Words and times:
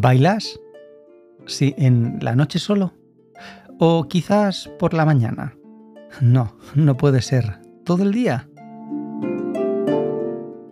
¿Bailas? 0.00 0.60
Sí, 1.46 1.74
en 1.76 2.20
la 2.22 2.36
noche 2.36 2.60
solo. 2.60 2.94
¿O 3.80 4.06
quizás 4.06 4.70
por 4.78 4.94
la 4.94 5.04
mañana? 5.04 5.56
No, 6.20 6.56
no 6.76 6.96
puede 6.96 7.20
ser. 7.20 7.58
¿Todo 7.84 8.04
el 8.04 8.12
día? 8.12 8.48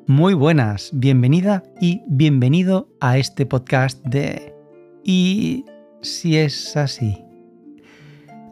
Muy 0.06 0.34
buenas, 0.34 0.90
bienvenida 0.92 1.64
y 1.80 2.02
bienvenido 2.06 2.88
a 3.00 3.18
este 3.18 3.46
podcast 3.46 4.00
de... 4.06 4.54
¿Y 5.02 5.64
si 6.02 6.36
es 6.36 6.77
así? 6.77 7.24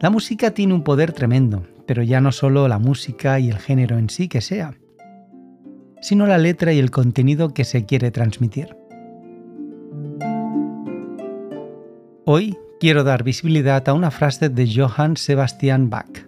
La 0.01 0.09
música 0.09 0.51
tiene 0.51 0.73
un 0.73 0.83
poder 0.83 1.13
tremendo, 1.13 1.65
pero 1.87 2.03
ya 2.03 2.19
no 2.19 2.33
solo 2.33 2.67
la 2.67 2.79
música 2.79 3.39
y 3.39 3.49
el 3.49 3.59
género 3.59 3.97
en 3.97 4.09
sí 4.09 4.27
que 4.27 4.41
sea, 4.41 4.77
sino 6.01 6.27
la 6.27 6.37
letra 6.37 6.73
y 6.73 6.79
el 6.79 6.91
contenido 6.91 7.53
que 7.53 7.63
se 7.63 7.85
quiere 7.85 8.11
transmitir. 8.11 8.75
Hoy 12.27 12.57
quiero 12.79 13.03
dar 13.03 13.23
visibilidad 13.23 13.87
a 13.87 13.93
una 13.93 14.09
frase 14.09 14.49
de 14.49 14.67
Johann 14.67 15.15
Sebastian 15.15 15.91
Bach, 15.91 16.27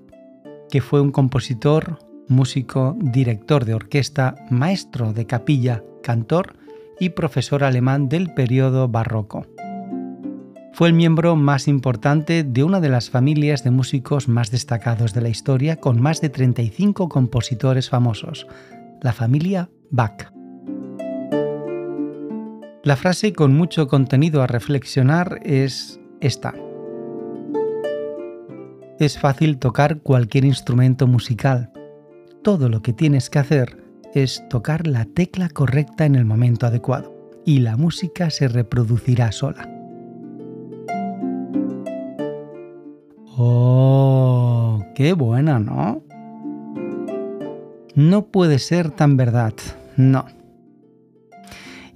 que 0.70 0.79
fue 0.79 1.01
un 1.01 1.11
compositor, 1.11 1.97
músico, 2.27 2.95
director 2.99 3.65
de 3.65 3.73
orquesta, 3.73 4.35
maestro 4.51 5.11
de 5.11 5.25
capilla, 5.25 5.83
cantor 6.03 6.53
y 6.99 7.09
profesor 7.09 7.63
alemán 7.63 8.09
del 8.09 8.31
periodo 8.31 8.87
barroco. 8.87 9.47
Fue 10.71 10.87
el 10.87 10.93
miembro 10.93 11.35
más 11.35 11.67
importante 11.67 12.43
de 12.43 12.63
una 12.63 12.79
de 12.79 12.89
las 12.89 13.09
familias 13.09 13.63
de 13.63 13.71
músicos 13.71 14.27
más 14.27 14.51
destacados 14.51 15.15
de 15.15 15.21
la 15.21 15.29
historia, 15.29 15.77
con 15.77 15.99
más 15.99 16.21
de 16.21 16.29
35 16.29 17.09
compositores 17.09 17.89
famosos, 17.89 18.45
la 19.01 19.13
familia 19.13 19.71
Bach. 19.89 20.37
La 22.88 22.96
frase 22.96 23.34
con 23.34 23.54
mucho 23.54 23.90
contenido 23.90 24.41
a 24.41 24.48
reflexionar 24.48 25.41
es 25.43 25.99
esta. 26.21 26.54
Es 28.98 29.20
fácil 29.20 29.57
tocar 29.57 29.99
cualquier 29.99 30.46
instrumento 30.46 31.05
musical. 31.05 31.70
Todo 32.44 32.70
lo 32.70 32.82
que 32.82 32.94
tienes 32.94 33.29
que 33.29 33.40
hacer 33.40 33.84
es 34.13 34.41
tocar 34.49 34.88
la 34.88 35.04
tecla 35.04 35.49
correcta 35.49 36.05
en 36.05 36.16
el 36.16 36.24
momento 36.24 36.66
adecuado 36.66 37.13
y 37.44 37.60
la 37.60 37.76
música 37.76 38.29
se 38.29 38.48
reproducirá 38.48 39.34
sola. 39.34 39.70
¡Oh! 43.35 44.82
¡Qué 44.96 45.12
buena, 45.12 45.60
¿no? 45.60 46.04
No 47.96 48.27
puede 48.27 48.60
ser 48.60 48.91
tan 48.91 49.18
verdad, 49.18 49.55
no. 49.98 50.37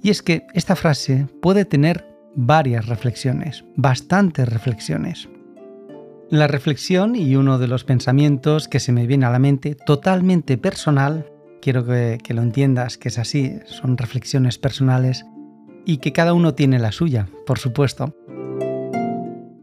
Y 0.02 0.10
es 0.10 0.22
que 0.22 0.46
esta 0.52 0.74
frase 0.74 1.28
puede 1.40 1.64
tener 1.64 2.04
varias 2.34 2.86
reflexiones, 2.86 3.64
bastantes 3.76 4.48
reflexiones. 4.48 5.28
La 6.28 6.48
reflexión 6.48 7.14
y 7.14 7.36
uno 7.36 7.58
de 7.58 7.68
los 7.68 7.84
pensamientos 7.84 8.66
que 8.66 8.80
se 8.80 8.90
me 8.90 9.06
viene 9.06 9.26
a 9.26 9.30
la 9.30 9.38
mente 9.38 9.76
totalmente 9.76 10.58
personal, 10.58 11.30
quiero 11.60 11.84
que, 11.84 12.18
lo 12.30 12.42
entiendas 12.42 12.98
que 12.98 13.08
es 13.08 13.18
así, 13.18 13.52
son 13.66 13.96
reflexiones 13.96 14.58
personales 14.58 15.24
y 15.84 15.98
que 15.98 16.12
cada 16.12 16.32
uno 16.32 16.54
tiene 16.54 16.78
la 16.78 16.90
suya, 16.90 17.28
por 17.46 17.58
supuesto. 17.58 18.16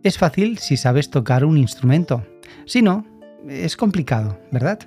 Es 0.04 0.18
fácil 0.18 0.60
si 0.60 0.78
sabes 0.78 1.10
tocar 1.10 1.44
un 1.44 1.58
instrumento, 1.58 2.24
si 2.66 2.82
no, 2.82 3.06
es 3.50 3.76
complicado, 3.76 4.40
¿verdad? 4.52 4.80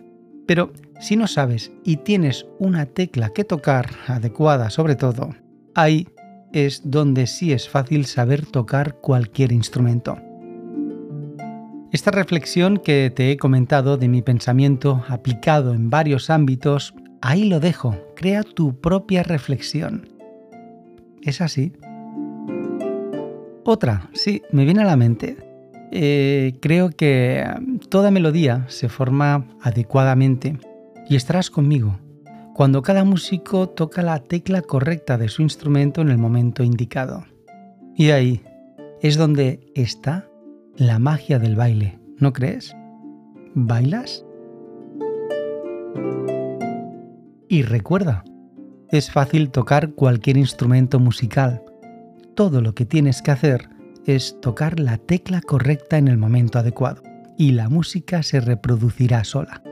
Pero 0.47 0.73
si 1.03 1.17
no 1.17 1.27
sabes 1.27 1.73
y 1.85 1.97
tienes 1.97 2.47
una 2.61 2.87
tecla 2.87 3.31
que 3.31 3.43
tocar, 3.43 3.91
adecuada 4.07 4.71
sobre 4.71 4.95
todo, 4.95 5.35
ahí 5.75 6.07
es 6.53 6.83
donde 6.85 7.27
sí 7.27 7.53
es 7.53 7.69
fácil 7.69 8.07
saber 8.07 8.47
tocar 8.47 9.01
cualquier 9.01 9.51
instrumento. 9.51 10.17
Esta 11.91 12.13
reflexión 12.13 12.77
que 12.77 13.13
te 13.15 13.33
he 13.33 13.37
comentado 13.37 13.97
de 13.97 14.07
mi 14.07 14.23
pensamiento 14.23 15.05
aplicado 15.09 15.75
en 15.75 15.91
varios 15.91 16.31
ámbitos, 16.31 16.95
ahí 17.21 17.49
lo 17.49 17.59
dejo, 17.59 17.97
crea 18.15 18.45
tu 18.45 18.81
propia 18.81 19.25
reflexión. 19.25 20.09
¿Es 21.21 21.41
así? 21.41 21.73
Otra, 23.65 24.09
sí, 24.13 24.43
me 24.53 24.65
viene 24.65 24.83
a 24.83 24.87
la 24.87 24.97
mente. 24.97 25.37
Eh, 25.91 26.55
creo 26.63 26.91
que 26.91 27.45
toda 27.89 28.13
melodía 28.13 28.67
se 28.69 28.89
forma 28.89 29.49
adecuadamente 29.61 30.59
y 31.09 31.17
estarás 31.17 31.51
conmigo 31.51 31.99
cuando 32.55 32.83
cada 32.83 33.05
músico 33.05 33.69
toca 33.69 34.03
la 34.03 34.19
tecla 34.19 34.63
correcta 34.63 35.17
de 35.17 35.29
su 35.29 35.43
instrumento 35.43 36.03
en 36.03 36.11
el 36.11 36.19
momento 36.19 36.63
indicado. 36.63 37.25
Y 37.97 38.11
ahí 38.11 38.43
es 39.01 39.17
donde 39.17 39.61
está 39.75 40.29
la 40.77 40.99
magia 40.99 41.39
del 41.39 41.57
baile, 41.57 41.99
¿no 42.19 42.33
crees? 42.33 42.77
¿Bailas? 43.55 44.25
Y 47.49 47.63
recuerda, 47.63 48.25
es 48.91 49.11
fácil 49.11 49.51
tocar 49.51 49.93
cualquier 49.93 50.37
instrumento 50.37 50.99
musical. 50.99 51.63
Todo 52.35 52.61
lo 52.61 52.75
que 52.75 52.87
tienes 52.87 53.23
que 53.23 53.31
hacer 53.31 53.69
es 54.07 54.41
tocar 54.41 54.81
la 54.81 54.99
tecla 54.99 55.41
correcta 55.41 55.99
en 55.99 56.09
el 56.09 56.17
momento 56.17 56.59
adecuado 56.59 57.03
y 57.37 57.53
la 57.53 57.69
música 57.69 58.23
se 58.23 58.41
reproducirá 58.41 59.25
sola. 59.25 59.63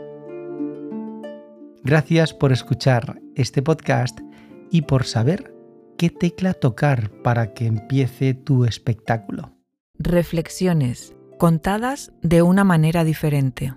Gracias 1.83 2.35
por 2.35 2.53
escuchar 2.53 3.21
este 3.35 3.63
podcast 3.63 4.21
y 4.71 4.83
por 4.83 5.05
saber 5.05 5.55
qué 5.97 6.11
tecla 6.11 6.53
tocar 6.53 7.11
para 7.23 7.55
que 7.55 7.67
empiece 7.67 8.35
tu 8.35 8.65
espectáculo. 8.65 9.57
Reflexiones 9.99 11.15
contadas 11.39 12.13
de 12.21 12.43
una 12.43 12.65
manera 12.65 13.03
diferente. 13.03 13.75